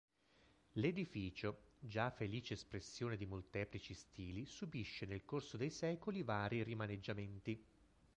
[0.77, 7.63] L'edificio, già felice espressione di molteplici stili, subisce nel corso dei secoli vari rimaneggiamenti.